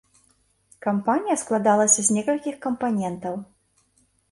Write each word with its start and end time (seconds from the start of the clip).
Кампанія 0.85 1.35
складалася 1.43 1.99
з 2.09 2.17
некалькіх 2.17 2.59
кампанентаў. 2.67 3.35